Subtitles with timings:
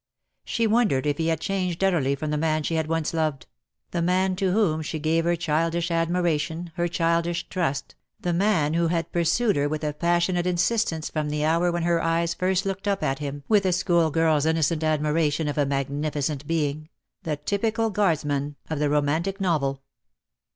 [0.43, 3.45] She wondered if he had changed utterly from the man she had once loved—
[3.91, 4.85] the man to whom 2 12 DEAD LOVE HAS CHAINS.
[4.87, 9.83] she gave her childish admiration, her childish trust, the man who had pursued her with
[9.83, 13.63] a passionate insistance from the hour when her eyes first looked up at him with
[13.63, 16.89] a schoolgirl's innocent admiration of a magnificent being,
[17.21, 19.83] the typical Guardsman of the romantic novel.